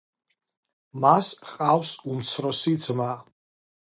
[1.03, 3.11] მას ჰყავს უმცროსი ძმა.